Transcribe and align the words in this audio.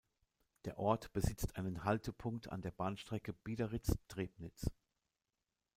Der 0.65 0.79
Ort 0.79 1.13
besitzt 1.13 1.57
einen 1.57 1.83
Haltepunkt 1.83 2.51
an 2.51 2.63
der 2.63 2.71
Bahnstrecke 2.71 3.33
Biederitz–Trebnitz. 3.33 4.65